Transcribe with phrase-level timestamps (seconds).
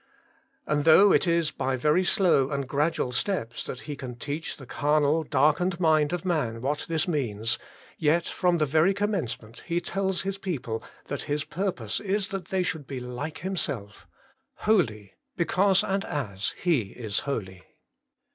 [0.65, 4.65] And though it is by very slow and gradual steps that He can teach the
[4.65, 7.59] carnal darkened mind of man what this means,
[7.99, 12.63] yet from the very commencement He tells His people that His purpose is that they
[12.63, 14.07] should be like Himself
[14.65, 17.61] holy because and as He is holy.